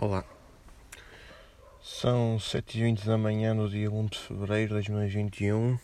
Olá. 0.00 0.24
São 1.82 2.36
7h20 2.36 3.04
da 3.04 3.18
manhã 3.18 3.52
no 3.52 3.68
dia 3.68 3.90
1 3.90 4.06
de 4.06 4.16
Fevereiro 4.16 4.68
de 4.68 4.92
2021 4.92 5.76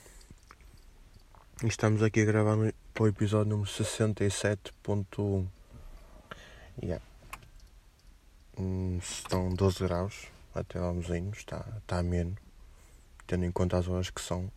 e 1.64 1.66
estamos 1.66 2.00
aqui 2.00 2.20
a 2.20 2.24
gravar 2.24 2.56
para 2.94 3.02
o 3.02 3.08
episódio 3.08 3.50
número 3.50 3.68
67.1 3.68 5.46
yeah. 6.80 7.04
Hum, 8.56 9.00
Estão 9.02 9.52
12 9.52 9.80
graus 9.80 10.28
até 10.54 10.78
ao 10.78 10.94
mesinho, 10.94 11.32
está, 11.32 11.66
está 11.78 11.98
ameno 11.98 12.36
Tendo 13.26 13.44
em 13.44 13.50
conta 13.50 13.78
as 13.78 13.88
horas 13.88 14.10
que 14.10 14.20
são 14.20 14.48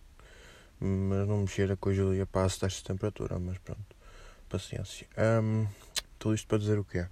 Mas 0.80 1.28
não 1.28 1.40
me 1.40 1.48
cheira 1.48 1.76
que 1.76 1.90
hoje 1.90 2.04
o 2.04 2.14
dia 2.14 2.28
passe 2.28 2.62
desta 2.62 2.94
temperatura 2.94 3.40
Mas 3.40 3.58
pronto, 3.58 3.96
paciência 4.48 5.08
um, 5.42 5.66
Tudo 6.20 6.36
isto 6.36 6.48
para 6.48 6.60
dizer 6.60 6.78
o 6.78 6.84
que 6.84 7.00
é 7.00 7.10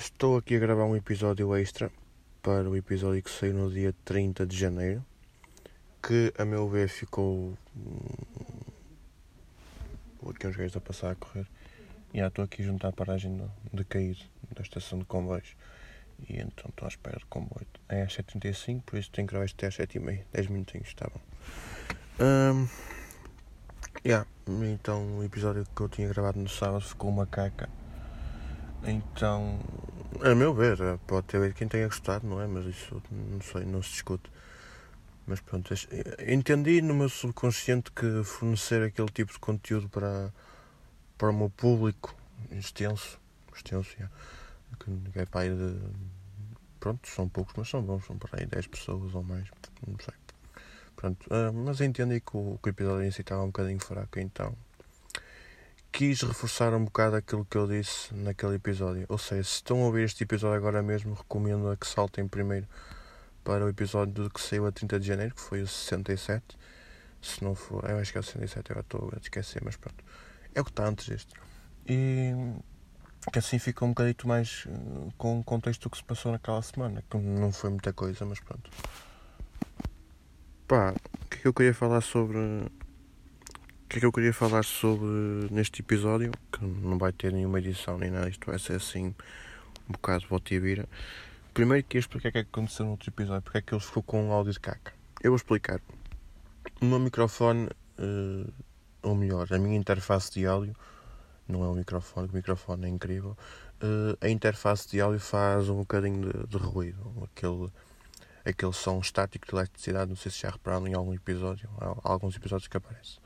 Estou 0.00 0.38
aqui 0.38 0.56
a 0.56 0.58
gravar 0.58 0.86
um 0.86 0.96
episódio 0.96 1.54
extra 1.54 1.92
para 2.40 2.66
o 2.70 2.74
episódio 2.74 3.22
que 3.22 3.30
saiu 3.30 3.52
no 3.52 3.70
dia 3.70 3.94
30 4.02 4.46
de 4.46 4.56
janeiro, 4.56 5.04
que 6.02 6.32
a 6.38 6.44
meu 6.46 6.66
ver 6.70 6.88
ficou. 6.88 7.52
Hum, 7.76 7.98
aqui 10.30 10.46
uns 10.46 10.56
gajos 10.56 10.74
a 10.74 10.80
passar 10.80 11.10
a 11.10 11.14
correr. 11.16 11.46
E 12.14 12.18
já 12.18 12.28
estou 12.28 12.42
aqui 12.42 12.62
junto 12.62 12.86
à 12.86 12.92
paragem 12.92 13.36
de, 13.36 13.76
de 13.76 13.84
cair 13.84 14.16
da 14.56 14.62
estação 14.62 14.98
de 14.98 15.04
comboios. 15.04 15.54
E 16.26 16.38
então 16.38 16.70
estou 16.70 16.86
à 16.86 16.88
espera 16.88 17.18
de 17.18 17.26
comboio. 17.26 17.66
É 17.86 18.00
às 18.00 18.16
7h35, 18.16 18.80
por 18.86 18.98
isso 18.98 19.10
tenho 19.10 19.28
que 19.28 19.32
gravar 19.32 19.44
isto 19.44 19.56
até 19.56 19.66
às 19.66 19.76
7h30. 19.76 20.24
10 20.32 20.46
minutinhos, 20.46 20.88
está 20.88 21.10
bom. 21.10 21.20
Um, 22.24 22.66
yeah, 24.02 24.26
então 24.72 25.18
o 25.18 25.24
episódio 25.24 25.66
que 25.76 25.82
eu 25.82 25.90
tinha 25.90 26.08
gravado 26.08 26.40
no 26.40 26.48
sábado 26.48 26.80
ficou 26.80 27.10
uma 27.10 27.26
caca 27.26 27.68
então, 28.84 29.58
a 30.22 30.34
meu 30.34 30.52
ver, 30.54 30.76
pode 31.06 31.26
ter 31.26 31.54
quem 31.54 31.68
tenha 31.68 31.86
gostado, 31.86 32.26
não 32.26 32.40
é? 32.40 32.46
Mas 32.46 32.66
isso 32.66 33.02
não 33.10 33.40
sei, 33.40 33.64
não 33.64 33.82
se 33.82 33.90
discute. 33.90 34.30
Mas 35.26 35.40
pronto, 35.40 35.72
entendi 36.26 36.82
no 36.82 36.94
meu 36.94 37.08
subconsciente 37.08 37.92
que 37.92 38.24
fornecer 38.24 38.82
aquele 38.82 39.08
tipo 39.08 39.32
de 39.32 39.38
conteúdo 39.38 39.88
para, 39.88 40.32
para 41.16 41.30
o 41.30 41.32
meu 41.32 41.50
público 41.50 42.16
extenso, 42.50 43.18
extenso, 43.54 43.96
que 43.96 45.18
é 45.18 45.26
para 45.26 45.54
de. 45.54 45.78
Pronto, 46.80 47.06
são 47.08 47.28
poucos, 47.28 47.54
mas 47.56 47.68
são 47.68 47.82
bons, 47.82 48.04
são 48.06 48.16
para 48.18 48.40
aí 48.40 48.46
10 48.46 48.66
pessoas 48.66 49.14
ou 49.14 49.22
mais, 49.22 49.46
não 49.86 49.96
sei. 50.02 50.14
Pronto, 50.96 51.26
uh, 51.26 51.52
mas 51.52 51.80
entendi 51.80 52.20
que 52.20 52.36
o, 52.36 52.58
que 52.62 52.68
o 52.68 52.70
episódio 52.70 53.04
em 53.04 53.10
si 53.10 53.20
estava 53.20 53.42
um 53.42 53.46
bocadinho 53.46 53.78
fraco, 53.78 54.18
então 54.18 54.56
quis 55.92 56.22
reforçar 56.22 56.72
um 56.74 56.84
bocado 56.84 57.16
aquilo 57.16 57.44
que 57.44 57.56
eu 57.56 57.66
disse 57.66 58.14
naquele 58.14 58.54
episódio. 58.54 59.06
Ou 59.08 59.18
seja, 59.18 59.44
se 59.44 59.54
estão 59.56 59.82
a 59.82 59.86
ouvir 59.86 60.04
este 60.04 60.24
episódio 60.24 60.56
agora 60.56 60.82
mesmo, 60.82 61.14
recomendo 61.14 61.68
a 61.70 61.76
que 61.76 61.86
saltem 61.86 62.26
primeiro 62.26 62.66
para 63.44 63.64
o 63.64 63.68
episódio 63.68 64.30
que 64.30 64.40
saiu 64.40 64.66
a 64.66 64.72
30 64.72 65.00
de 65.00 65.06
janeiro, 65.06 65.34
que 65.34 65.40
foi 65.40 65.62
o 65.62 65.66
67. 65.66 66.58
Se 67.20 67.44
não 67.44 67.54
for, 67.54 67.88
eu 67.88 67.98
acho 67.98 68.12
que 68.12 68.18
é 68.18 68.20
o 68.20 68.24
67, 68.24 68.70
eu 68.70 68.80
estou 68.80 69.10
a 69.14 69.18
esquecer, 69.18 69.62
mas 69.64 69.76
pronto. 69.76 70.02
É 70.54 70.60
o 70.60 70.64
que 70.64 70.70
está 70.70 70.86
antes 70.86 71.08
deste. 71.08 71.34
E 71.86 72.32
que 73.32 73.38
assim 73.38 73.58
fica 73.58 73.84
um 73.84 73.88
bocadito 73.88 74.26
mais 74.26 74.64
eh, 74.66 75.12
com 75.18 75.40
o 75.40 75.44
contexto 75.44 75.82
do 75.82 75.90
que 75.90 75.98
se 75.98 76.04
passou 76.04 76.32
naquela 76.32 76.62
semana, 76.62 77.04
que 77.10 77.18
não 77.18 77.52
foi 77.52 77.70
muita 77.70 77.92
coisa, 77.92 78.24
mas 78.24 78.40
pronto. 78.40 78.70
Pá, 80.66 80.92
o 80.92 81.28
que 81.28 81.38
é 81.38 81.40
que 81.42 81.48
eu 81.48 81.52
queria 81.52 81.74
falar 81.74 82.00
sobre 82.00 82.38
que 83.90 83.96
é 83.96 84.00
que 84.00 84.06
eu 84.06 84.12
queria 84.12 84.32
falar 84.32 84.64
sobre 84.64 85.08
neste 85.50 85.80
episódio? 85.80 86.30
Que 86.52 86.64
não 86.64 86.96
vai 86.96 87.10
ter 87.10 87.32
nenhuma 87.32 87.58
edição 87.58 87.98
nem 87.98 88.08
nada, 88.08 88.28
isto 88.28 88.46
vai 88.46 88.56
ser 88.56 88.74
assim 88.74 89.12
um 89.88 89.92
bocado 89.92 90.24
bota 90.30 90.54
e 90.54 90.60
vira. 90.60 90.88
Primeiro 91.52 91.84
que 91.84 91.98
explicar 91.98 92.28
o 92.28 92.32
que 92.32 92.38
é 92.38 92.44
que 92.44 92.50
aconteceu 92.50 92.84
no 92.84 92.92
outro 92.92 93.10
episódio, 93.10 93.42
porque 93.42 93.58
é 93.58 93.60
que 93.60 93.74
ele 93.74 93.80
ficou 93.80 94.00
com 94.04 94.28
um 94.28 94.32
áudio 94.32 94.52
de 94.52 94.60
caca. 94.60 94.92
Eu 95.20 95.32
vou 95.32 95.36
explicar. 95.36 95.80
O 96.80 96.84
meu 96.84 97.00
microfone, 97.00 97.68
uh, 97.98 98.52
ou 99.02 99.16
melhor, 99.16 99.52
a 99.52 99.58
minha 99.58 99.76
interface 99.76 100.30
de 100.30 100.46
áudio, 100.46 100.76
não 101.48 101.64
é 101.64 101.68
o 101.68 101.74
microfone, 101.74 102.28
o 102.28 102.32
microfone 102.32 102.86
é 102.86 102.88
incrível. 102.88 103.36
Uh, 103.82 104.16
a 104.20 104.28
interface 104.28 104.88
de 104.88 105.00
áudio 105.00 105.18
faz 105.18 105.68
um 105.68 105.78
bocadinho 105.78 106.32
de, 106.32 106.46
de 106.46 106.56
ruído, 106.58 107.28
aquele 107.34 107.68
aquele 108.44 108.72
som 108.72 109.00
estático 109.00 109.48
de 109.48 109.54
eletricidade, 109.54 110.08
não 110.08 110.16
sei 110.16 110.30
se 110.30 110.42
já 110.42 110.50
repararam 110.50 110.86
em 110.86 110.94
algum 110.94 111.12
episódio, 111.12 111.68
há 111.78 112.08
alguns 112.08 112.36
episódios 112.36 112.68
que 112.68 112.76
aparece. 112.76 113.18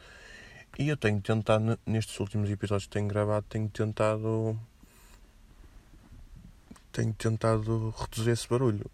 E 0.77 0.89
eu 0.89 0.97
tenho 0.97 1.21
tentado, 1.21 1.79
nestes 1.87 2.19
últimos 2.19 2.51
episódios 2.51 2.87
que 2.87 2.93
tenho 2.93 3.07
gravado, 3.07 3.47
tenho 3.49 3.69
tentado. 3.69 4.59
Tenho 6.91 7.12
tentado 7.15 7.95
reduzir 7.97 8.31
esse 8.31 8.49
barulho. 8.49 8.91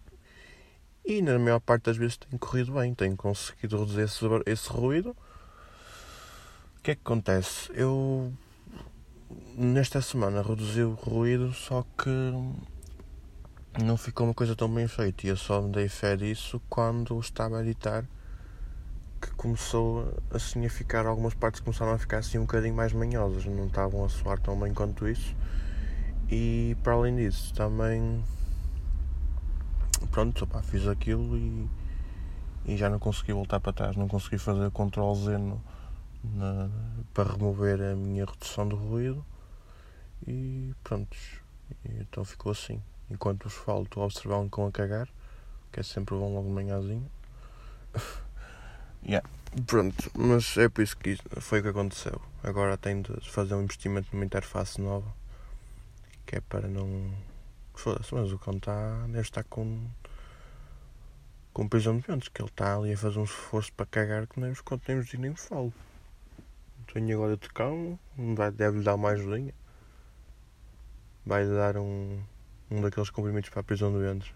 E 1.04 1.22
na 1.22 1.38
maior 1.38 1.60
parte 1.60 1.84
das 1.84 1.96
vezes 1.96 2.18
tem 2.18 2.38
corrido 2.38 2.72
bem, 2.72 2.94
tenho 2.94 3.16
conseguido 3.16 3.78
reduzir 3.78 4.02
esse, 4.02 4.24
esse 4.44 4.68
ruído. 4.68 5.16
O 6.76 6.82
que 6.82 6.90
é 6.90 6.94
que 6.94 7.00
acontece? 7.00 7.70
Eu 7.72 8.30
nesta 9.56 10.02
semana 10.02 10.42
reduzi 10.42 10.82
o 10.82 10.92
ruído, 10.92 11.52
só 11.54 11.84
que 11.96 12.10
não 13.82 13.96
ficou 13.96 14.26
uma 14.26 14.34
coisa 14.34 14.54
tão 14.54 14.68
bem 14.72 14.86
feita. 14.86 15.26
E 15.26 15.30
eu 15.30 15.36
só 15.36 15.62
me 15.62 15.72
dei 15.72 15.88
fé 15.88 16.14
disso 16.14 16.60
quando 16.68 17.18
estava 17.20 17.58
a 17.58 17.62
editar 17.62 18.04
começou 19.40 20.12
assim 20.30 20.66
a 20.66 20.68
ficar, 20.68 21.06
algumas 21.06 21.32
partes 21.32 21.62
começaram 21.62 21.92
a 21.92 21.98
ficar 21.98 22.18
assim 22.18 22.36
um 22.36 22.42
bocadinho 22.42 22.74
mais 22.74 22.92
manhosas, 22.92 23.46
não 23.46 23.68
estavam 23.68 24.04
a 24.04 24.08
soar 24.10 24.38
tão 24.38 24.60
bem 24.60 24.74
quanto 24.74 25.08
isso. 25.08 25.34
E 26.30 26.76
para 26.82 26.92
além 26.92 27.16
disso, 27.16 27.54
também 27.54 28.22
pronto, 30.10 30.44
opa, 30.44 30.62
fiz 30.62 30.86
aquilo 30.86 31.38
e, 31.38 31.66
e 32.66 32.76
já 32.76 32.90
não 32.90 32.98
consegui 32.98 33.32
voltar 33.32 33.60
para 33.60 33.72
trás, 33.72 33.96
não 33.96 34.06
consegui 34.06 34.36
fazer 34.36 34.70
Ctrl 34.72 35.14
Z 35.14 35.38
no, 35.38 35.64
na, 36.22 36.68
para 37.14 37.32
remover 37.32 37.80
a 37.80 37.96
minha 37.96 38.26
redução 38.26 38.68
de 38.68 38.74
ruído 38.74 39.24
e 40.26 40.74
pronto, 40.84 41.16
então 41.86 42.26
ficou 42.26 42.52
assim. 42.52 42.82
Enquanto 43.10 43.44
vos 43.44 43.54
falo, 43.54 43.84
estou 43.84 44.02
a 44.02 44.06
observar 44.06 44.36
um 44.36 44.50
cão 44.50 44.66
a 44.66 44.70
cagar, 44.70 45.08
que 45.72 45.80
é 45.80 45.82
sempre 45.82 46.14
bom 46.14 46.30
logo 46.34 46.46
de 46.46 46.52
manhãzinho. 46.52 47.10
Yeah. 49.04 49.28
Pronto, 49.66 50.10
mas 50.14 50.56
é 50.56 50.68
por 50.68 50.82
isso 50.82 50.96
que 50.96 51.18
foi 51.40 51.60
o 51.60 51.62
que 51.62 51.68
aconteceu. 51.68 52.20
Agora 52.42 52.76
tenho 52.76 53.02
de 53.02 53.30
fazer 53.30 53.54
um 53.54 53.62
investimento 53.62 54.08
numa 54.12 54.24
interface 54.24 54.80
nova 54.80 55.20
que 56.30 56.36
é 56.36 56.40
para 56.40 56.68
não. 56.68 57.12
Foda-se, 57.74 58.14
mas 58.14 58.30
o 58.30 58.38
cão 58.38 58.56
está. 58.56 59.04
deve 59.08 59.20
estar 59.22 59.42
com. 59.42 59.84
com 61.52 61.68
prisão 61.68 61.98
de 61.98 62.06
ventos, 62.06 62.28
que 62.28 62.40
ele 62.40 62.48
está 62.48 62.76
ali 62.76 62.92
a 62.92 62.96
fazer 62.96 63.18
um 63.18 63.24
esforço 63.24 63.72
para 63.72 63.86
cagar 63.86 64.28
que 64.28 64.38
nem 64.38 64.52
os 64.52 64.60
contemos 64.60 65.12
e 65.12 65.18
nem 65.18 65.32
os 65.32 65.44
falo. 65.44 65.72
Tenho 66.92 67.16
agora 67.16 67.36
de 67.36 67.48
cão, 67.48 67.98
deve-lhe 68.54 68.84
dar 68.84 68.94
uma 68.94 69.10
ajudinha. 69.10 69.52
Vai 71.26 71.44
dar 71.48 71.76
um, 71.76 72.22
um 72.70 72.80
daqueles 72.80 73.10
comprimidos 73.10 73.50
para 73.50 73.60
a 73.60 73.64
prisão 73.64 73.92
de 73.92 73.98
ventos. 73.98 74.32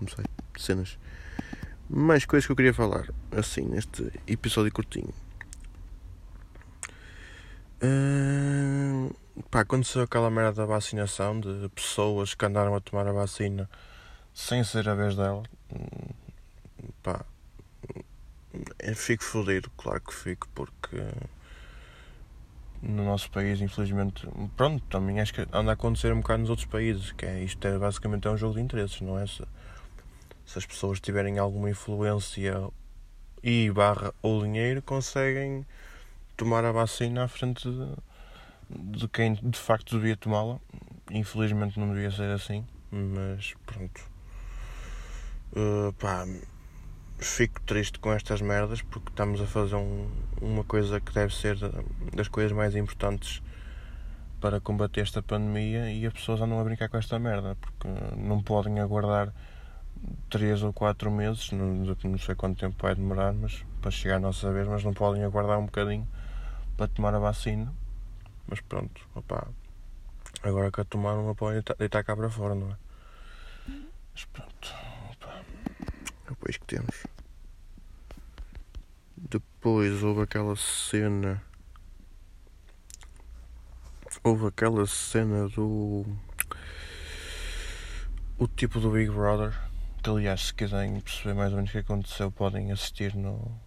Não 0.00 0.06
sei, 0.06 0.24
cenas. 0.56 0.96
Mais 1.92 2.24
coisas 2.24 2.46
que 2.46 2.52
eu 2.52 2.56
queria 2.56 2.72
falar, 2.72 3.08
assim, 3.32 3.62
neste 3.62 4.12
episódio 4.24 4.72
curtinho. 4.72 5.12
Uh, 7.82 9.12
pá, 9.50 9.62
aconteceu 9.62 10.02
aquela 10.02 10.30
merda 10.30 10.52
da 10.52 10.66
vacinação 10.66 11.40
de 11.40 11.68
pessoas 11.70 12.32
que 12.32 12.46
andaram 12.46 12.76
a 12.76 12.80
tomar 12.80 13.08
a 13.08 13.12
vacina 13.12 13.68
sem 14.32 14.62
ser 14.62 14.88
a 14.88 14.94
vez 14.94 15.16
dela. 15.16 15.42
Pá, 17.02 17.24
eu 18.78 18.94
fico 18.94 19.24
fodido, 19.24 19.68
claro 19.76 20.00
que 20.00 20.14
fico, 20.14 20.48
porque 20.54 20.96
no 22.80 23.04
nosso 23.04 23.32
país, 23.32 23.60
infelizmente, 23.60 24.28
pronto, 24.56 24.80
também 24.88 25.20
acho 25.20 25.34
que 25.34 25.44
anda 25.52 25.72
a 25.72 25.74
acontecer 25.74 26.12
um 26.12 26.20
bocado 26.20 26.42
nos 26.42 26.50
outros 26.50 26.68
países, 26.68 27.10
que 27.10 27.26
é 27.26 27.42
isto 27.42 27.66
é 27.66 27.76
basicamente 27.76 28.28
é 28.28 28.30
um 28.30 28.36
jogo 28.36 28.54
de 28.54 28.60
interesses, 28.60 29.00
não 29.00 29.18
é? 29.18 29.24
Se 30.50 30.58
as 30.58 30.66
pessoas 30.66 30.98
tiverem 30.98 31.38
alguma 31.38 31.70
influência 31.70 32.60
e 33.40 33.70
barra 33.70 34.12
ou 34.20 34.42
dinheiro, 34.42 34.82
conseguem 34.82 35.64
tomar 36.36 36.64
a 36.64 36.72
vacina 36.72 37.22
à 37.22 37.28
frente 37.28 37.70
de, 37.70 38.98
de 38.98 39.06
quem 39.06 39.34
de 39.34 39.56
facto 39.56 39.96
devia 39.96 40.16
tomá-la. 40.16 40.58
Infelizmente 41.12 41.78
não 41.78 41.94
devia 41.94 42.10
ser 42.10 42.32
assim, 42.32 42.66
mas 42.90 43.54
pronto. 43.64 44.00
Uh, 45.52 45.92
pá, 45.92 46.26
fico 47.18 47.60
triste 47.60 48.00
com 48.00 48.12
estas 48.12 48.40
merdas 48.40 48.82
porque 48.82 49.10
estamos 49.10 49.40
a 49.40 49.46
fazer 49.46 49.76
um, 49.76 50.10
uma 50.42 50.64
coisa 50.64 51.00
que 51.00 51.12
deve 51.14 51.32
ser 51.32 51.56
das 52.12 52.26
coisas 52.26 52.50
mais 52.50 52.74
importantes 52.74 53.40
para 54.40 54.60
combater 54.60 55.02
esta 55.02 55.22
pandemia 55.22 55.92
e 55.92 56.04
as 56.04 56.12
pessoas 56.12 56.40
andam 56.40 56.58
a 56.58 56.64
brincar 56.64 56.88
com 56.88 56.96
esta 56.96 57.20
merda 57.20 57.56
porque 57.60 57.86
não 58.16 58.42
podem 58.42 58.80
aguardar 58.80 59.32
3 60.28 60.62
ou 60.62 60.72
4 60.72 61.10
meses, 61.10 61.50
não, 61.52 61.74
não 61.74 62.18
sei 62.18 62.34
quanto 62.34 62.58
tempo 62.58 62.76
vai 62.80 62.94
demorar, 62.94 63.32
mas 63.32 63.64
para 63.80 63.90
chegar 63.90 64.16
a 64.16 64.20
nossa 64.20 64.52
vez, 64.52 64.66
mas 64.68 64.84
não 64.84 64.94
podem 64.94 65.24
aguardar 65.24 65.58
um 65.58 65.66
bocadinho 65.66 66.08
para 66.76 66.88
tomar 66.88 67.14
a 67.14 67.18
vacina. 67.18 67.72
Mas 68.46 68.60
pronto, 68.60 69.00
opá, 69.14 69.46
agora 70.42 70.70
que 70.70 70.80
a 70.80 70.84
tomaram, 70.84 71.34
podem 71.34 71.62
deitar 71.78 72.02
cá 72.02 72.16
para 72.16 72.30
fora, 72.30 72.54
não 72.54 72.70
é? 72.70 72.76
Mas 74.12 74.24
pronto. 74.26 74.74
Opa. 75.12 75.42
Depois 76.28 76.56
que 76.56 76.66
temos. 76.66 77.06
Depois 79.16 80.02
houve 80.02 80.22
aquela 80.22 80.56
cena. 80.56 81.42
Houve 84.22 84.46
aquela 84.46 84.86
cena 84.86 85.48
do. 85.48 86.04
O 88.38 88.48
tipo 88.48 88.80
do 88.80 88.90
Big 88.90 89.10
Brother. 89.10 89.69
Aliás, 90.08 90.46
se 90.46 90.54
quiserem 90.54 90.98
perceber 91.00 91.34
mais 91.34 91.50
ou 91.50 91.56
menos 91.56 91.70
o 91.70 91.72
que 91.72 91.78
aconteceu, 91.78 92.30
podem 92.30 92.72
assistir 92.72 93.14
no. 93.14 93.60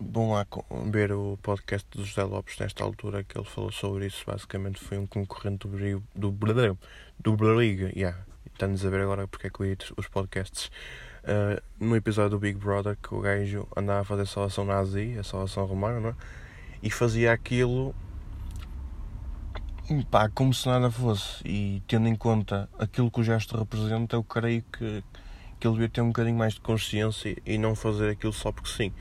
Vão 0.00 0.32
lá 0.32 0.46
ver 0.90 1.12
o 1.12 1.38
podcast 1.42 1.86
do 1.90 2.04
José 2.04 2.22
Lopes 2.24 2.58
nesta 2.58 2.82
altura 2.82 3.22
que 3.22 3.36
ele 3.36 3.46
falou 3.46 3.70
sobre 3.70 4.06
isso. 4.06 4.24
Basicamente 4.26 4.80
foi 4.80 4.96
um 4.96 5.06
concorrente 5.06 5.68
do 5.68 6.00
do 6.14 6.30
do, 6.30 6.78
do 7.20 7.36
Briga. 7.36 7.92
Yeah. 7.94 8.24
Estamos 8.50 8.84
a 8.86 8.88
ver 8.88 9.02
agora 9.02 9.28
porque 9.28 9.48
é 9.48 9.50
que 9.50 9.60
eu 9.60 9.76
os 9.98 10.08
podcasts. 10.08 10.70
Uh, 11.24 11.60
no 11.78 11.96
episódio 11.96 12.30
do 12.30 12.38
Big 12.38 12.58
Brother 12.58 12.96
que 12.96 13.14
o 13.14 13.20
gajo 13.20 13.68
andava 13.76 14.00
a 14.00 14.04
fazer 14.04 14.26
salvação 14.26 14.64
nazi, 14.64 15.18
a 15.18 15.22
salvação 15.22 15.66
romana, 15.66 16.00
não 16.00 16.10
é? 16.10 16.14
E 16.82 16.90
fazia 16.90 17.32
aquilo 17.32 17.94
pá, 20.10 20.28
como 20.28 20.52
se 20.52 20.66
nada 20.66 20.90
fosse. 20.90 21.46
E 21.46 21.82
tendo 21.86 22.08
em 22.08 22.16
conta 22.16 22.68
aquilo 22.78 23.10
que 23.10 23.20
o 23.20 23.24
gesto 23.24 23.56
representa, 23.56 24.16
eu 24.16 24.24
creio 24.24 24.62
que, 24.62 25.04
que 25.58 25.66
ele 25.66 25.74
devia 25.74 25.88
ter 25.88 26.00
um 26.00 26.08
bocadinho 26.08 26.36
mais 26.36 26.54
de 26.54 26.60
consciência 26.60 27.36
e 27.44 27.58
não 27.58 27.74
fazer 27.74 28.10
aquilo 28.10 28.32
só 28.32 28.52
porque 28.52 28.70
sim. 28.70 28.92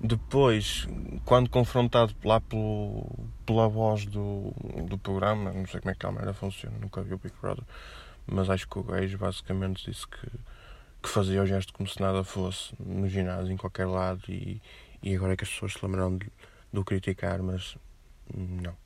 Depois, 0.00 0.86
quando 1.24 1.50
confrontado 1.50 2.14
lá 2.24 2.40
pelo, 2.40 3.04
pela 3.44 3.68
voz 3.68 4.06
do, 4.06 4.52
do 4.88 4.96
programa, 4.96 5.52
não 5.52 5.66
sei 5.66 5.80
como 5.80 5.90
é 5.90 5.94
que 5.94 6.06
a 6.06 6.08
câmera 6.08 6.32
funciona, 6.32 6.76
nunca 6.78 7.02
vi 7.02 7.14
o 7.14 7.18
Big 7.18 7.34
Brother, 7.40 7.64
mas 8.24 8.48
acho 8.48 8.68
que 8.68 8.78
o 8.78 8.82
gajo 8.84 9.18
basicamente 9.18 9.90
disse 9.90 10.06
que 10.06 10.28
que 11.02 11.08
fazia 11.08 11.42
o 11.42 11.46
gesto 11.46 11.72
como 11.72 11.88
se 11.88 12.00
nada 12.00 12.24
fosse 12.24 12.74
no 12.78 13.08
ginásio, 13.08 13.52
em 13.52 13.56
qualquer 13.56 13.86
lado, 13.86 14.22
e, 14.28 14.60
e 15.02 15.14
agora 15.14 15.34
é 15.34 15.36
que 15.36 15.44
as 15.44 15.50
pessoas 15.50 15.72
se 15.72 15.84
lembraram 15.84 16.16
de, 16.16 16.26
de 16.72 16.78
o 16.78 16.84
criticar, 16.84 17.42
mas 17.42 17.76
não. 18.34 18.76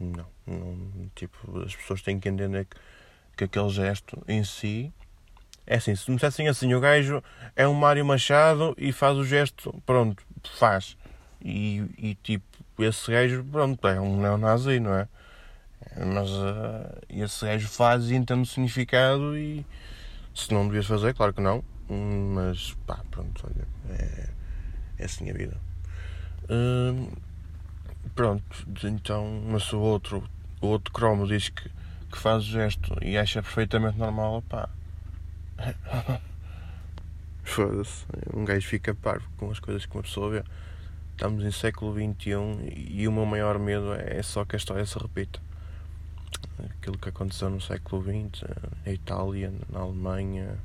Não, 0.00 0.26
não. 0.46 1.10
Tipo, 1.14 1.60
as 1.60 1.74
pessoas 1.74 2.02
têm 2.02 2.20
que 2.20 2.28
entender 2.28 2.66
que, 2.66 2.76
que 3.36 3.44
aquele 3.44 3.68
gesto 3.70 4.22
em 4.28 4.44
si 4.44 4.92
é 5.70 5.76
assim, 5.76 5.94
se 5.94 6.10
me 6.10 6.16
dissessem 6.16 6.48
assim, 6.48 6.72
o 6.72 6.80
gajo 6.80 7.22
é 7.54 7.68
um 7.68 7.74
Mário 7.74 8.02
Machado 8.02 8.74
e 8.78 8.90
faz 8.90 9.18
o 9.18 9.24
gesto, 9.24 9.74
pronto, 9.84 10.24
faz. 10.56 10.96
E, 11.44 11.84
e 11.98 12.14
tipo, 12.14 12.44
esse 12.78 13.10
gajo, 13.10 13.44
pronto, 13.44 13.86
é 13.86 14.00
um 14.00 14.18
neonazi, 14.18 14.80
não 14.80 14.94
é? 14.94 15.06
Mas 15.94 16.30
uh, 16.30 16.98
esse 17.10 17.44
gajo 17.44 17.68
faz 17.68 18.10
e 18.10 18.14
entende 18.14 18.42
o 18.42 18.46
significado 18.46 19.36
e, 19.36 19.64
se 20.34 20.52
não 20.54 20.66
devias 20.66 20.86
fazer, 20.86 21.14
claro 21.14 21.34
que 21.34 21.42
não. 21.42 21.62
Mas 22.34 22.74
pá, 22.86 23.02
pronto, 23.10 23.46
olha, 23.46 23.68
é, 23.94 24.28
é 24.98 25.04
assim 25.04 25.28
a 25.28 25.34
vida. 25.34 25.56
Hum, 26.48 27.10
pronto, 28.14 28.44
então, 28.84 29.42
mas 29.46 29.72
o 29.72 29.80
outro, 29.80 30.28
o 30.60 30.66
outro 30.66 30.92
cromo 30.92 31.26
diz 31.26 31.48
que, 31.48 31.68
que 32.10 32.18
faz 32.18 32.44
o 32.44 32.46
gesto 32.46 32.96
e 33.02 33.16
acha 33.16 33.42
perfeitamente 33.42 33.98
normal, 33.98 34.42
pá. 34.42 34.68
Foda-se, 37.42 38.04
um 38.34 38.44
gajo 38.44 38.66
fica 38.66 38.94
parvo 38.94 39.26
com 39.36 39.50
as 39.50 39.58
coisas 39.58 39.86
que 39.86 39.96
uma 39.96 40.02
pessoa 40.02 40.30
vê. 40.30 40.44
Estamos 41.12 41.44
em 41.44 41.50
século 41.50 41.94
XXI 41.94 42.88
e 42.90 43.08
o 43.08 43.12
meu 43.12 43.26
maior 43.26 43.58
medo 43.58 43.92
é 43.94 44.22
só 44.22 44.44
que 44.44 44.54
a 44.54 44.58
história 44.58 44.84
se 44.86 44.98
repita 44.98 45.40
aquilo 46.58 46.98
que 46.98 47.08
aconteceu 47.08 47.50
no 47.50 47.60
século 47.60 48.02
XX, 48.02 48.44
na 48.84 48.92
Itália, 48.92 49.52
na 49.68 49.80
Alemanha, 49.80 50.58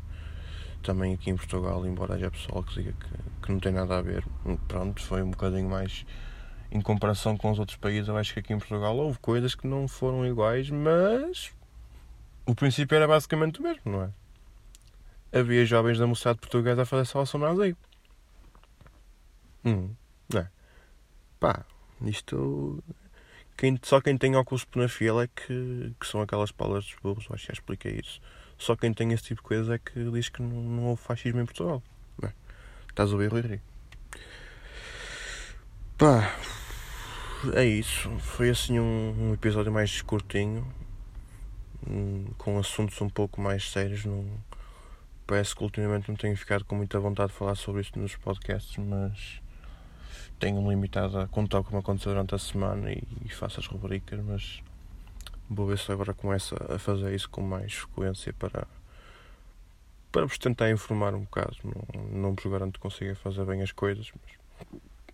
também 0.82 1.14
aqui 1.14 1.30
em 1.30 1.36
Portugal, 1.36 1.86
embora 1.86 2.16
haja 2.16 2.32
pessoal 2.32 2.64
que 2.64 2.76
diga 2.76 2.94
que, 2.94 3.42
que 3.42 3.52
não 3.52 3.60
tem 3.60 3.72
nada 3.72 3.98
a 3.98 4.02
ver. 4.02 4.24
Pronto, 4.68 5.02
foi 5.02 5.22
um 5.22 5.32
bocadinho 5.32 5.70
mais 5.70 6.06
em 6.74 6.81
comparação 6.81 7.38
com 7.38 7.52
os 7.52 7.60
outros 7.60 7.78
países. 7.78 8.08
Eu 8.10 8.18
acho 8.18 8.34
que 8.34 8.40
aqui 8.40 8.52
em 8.52 8.58
Portugal 8.58 8.98
houve 8.98 9.20
coisas 9.20 9.54
que 9.54 9.68
não 9.68 9.88
foram 9.88 10.25
iguais, 10.25 10.70
mas 10.72 11.52
o 12.46 12.56
princípio 12.56 12.96
era 12.96 13.08
basicamente 13.08 13.60
o 13.60 13.64
mesmo, 13.64 13.84
não 13.86 14.04
é? 14.04 15.40
Havia 15.40 15.66
jovens 15.66 16.00
da 16.00 16.08
mocidade 16.08 16.40
portuguesa 16.40 16.81
a 16.81 16.86
fazer 16.86 17.06
salvação 17.06 17.40
nazi. 17.40 17.78
Hum, 19.64 19.94
não 20.31 20.42
é? 20.42 20.50
Pá, 21.40 21.64
isto 22.02 22.84
quem, 23.56 23.80
só 23.84 24.02
quem 24.02 24.18
tem 24.18 24.36
óculos 24.36 24.66
na 24.75 24.90
fila 24.90 25.24
é 25.24 25.28
que, 25.28 25.94
que 26.00 26.08
são 26.08 26.22
aquelas 26.22 26.52
palavras 26.52 26.86
dos 26.86 26.96
burros, 27.02 27.28
acho 27.30 27.44
que 27.44 27.48
já 27.48 27.54
expliquei 27.54 28.00
isso. 28.04 28.20
Só 28.58 28.75
quem 28.75 28.94
tem 28.94 29.12
esse 29.14 29.24
tipo 29.24 29.42
de 29.42 29.48
coisa 29.48 29.75
é 29.75 29.78
que 29.78 30.12
diz 30.12 30.30
que 30.30 30.42
não, 30.42 30.50
não 30.50 30.84
houve 30.86 31.02
fascismo 31.02 31.40
em 31.40 31.46
Portugal. 31.46 31.84
Não 32.22 32.30
é? 32.30 32.34
Estás 32.90 33.10
a 33.10 33.14
ouvir, 33.14 33.31
Rui 33.31 33.60
Pá, 35.98 36.36
é 37.54 37.66
isso. 37.66 38.10
Foi 38.19 38.50
assim 38.50 38.80
um, 38.80 39.30
um 39.30 39.34
episódio 39.34 39.72
mais 39.72 40.01
curtinho, 40.01 40.66
um, 41.88 42.25
com 42.38 42.57
assuntos 42.57 43.00
um 43.01 43.10
pouco 43.10 43.42
mais 43.42 43.69
sérios. 43.69 44.06
Não, 44.06 44.25
parece 45.28 45.56
que 45.56 45.63
ultimamente 45.63 46.07
não 46.10 46.16
tenho 46.16 46.36
ficado 46.38 46.63
com 46.63 46.75
muita 46.75 47.00
vontade 47.00 47.31
de 47.31 47.38
falar 47.38 47.56
sobre 47.56 47.81
isso 47.81 47.98
nos 47.98 48.16
podcasts, 48.16 48.78
mas 48.78 49.42
tenho 50.40 50.68
limitado 50.69 51.19
a 51.19 51.28
contar 51.28 51.60
o 51.60 51.63
que 51.63 51.74
me 51.74 51.80
aconteceu 51.80 52.12
durante 52.12 52.36
a 52.36 52.38
semana 52.38 52.92
e, 52.92 53.04
e 53.25 53.30
faço 53.30 53.60
as 53.60 53.68
rubricas, 53.68 54.19
mas 54.24 54.62
vou 55.50 55.68
ver 55.68 55.78
se 55.78 55.92
agora 55.92 56.13
começo 56.13 56.56
a 56.69 56.80
fazer 56.80 57.13
isso 57.13 57.30
com 57.30 57.42
mais 57.42 57.74
frequência 57.74 58.34
para 58.34 58.68
para 60.12 60.28
vos 60.28 60.38
tentar 60.38 60.69
informar 60.69 61.16
um 61.16 61.22
bocado. 61.22 61.57
Não, 61.63 62.19
não 62.19 62.36
vos 62.36 62.46
garanto 62.46 62.74
que 62.74 62.80
consiga 62.80 63.16
fazer 63.16 63.44
bem 63.46 63.63
as 63.63 63.72
coisas, 63.72 64.12
mas, 64.13 64.38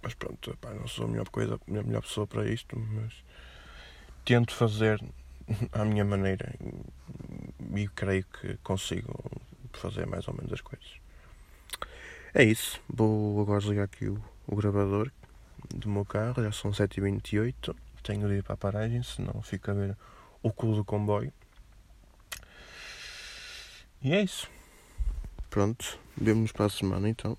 mas 0.01 0.13
pronto, 0.13 0.57
pá, 0.61 0.73
não 0.73 0.87
sou 0.87 1.05
a 1.05 1.07
melhor, 1.07 1.29
coisa, 1.29 1.59
a 1.67 1.83
melhor 1.83 2.01
pessoa 2.01 2.25
para 2.25 2.49
isto, 2.49 2.77
mas 2.77 3.13
tento 4.25 4.53
fazer 4.53 5.03
à 5.71 5.83
minha 5.83 6.05
maneira 6.05 6.53
e 7.75 7.87
creio 7.89 8.25
que 8.25 8.57
consigo 8.57 9.13
fazer 9.73 10.05
mais 10.05 10.27
ou 10.27 10.33
menos 10.33 10.51
as 10.53 10.61
coisas. 10.61 10.99
É 12.33 12.43
isso. 12.43 12.79
Vou 12.87 13.41
agora 13.41 13.59
desligar 13.59 13.85
aqui 13.85 14.07
o, 14.07 14.21
o 14.47 14.55
gravador 14.55 15.11
do 15.73 15.89
meu 15.89 16.05
carro, 16.05 16.43
já 16.43 16.51
são 16.51 16.71
7h28. 16.71 17.75
Tenho 18.03 18.27
de 18.27 18.35
ir 18.35 18.43
para 18.43 18.53
a 18.53 18.57
paragem, 18.57 19.03
senão 19.03 19.41
fica 19.41 19.71
a 19.71 19.75
ver 19.75 19.97
o 20.41 20.51
cu 20.51 20.73
do 20.73 20.85
comboio. 20.85 21.33
E 24.01 24.13
é 24.13 24.21
isso. 24.21 24.49
Pronto, 25.49 25.99
vemos 26.15 26.51
para 26.51 26.65
a 26.65 26.69
semana 26.69 27.09
então. 27.09 27.37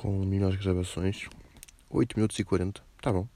Com 0.00 0.24
melhores 0.24 0.56
gravações. 0.60 1.28
8 1.90 2.14
minutos 2.16 2.38
e 2.38 2.44
40. 2.44 2.80
Tá 3.02 3.12
bom. 3.12 3.26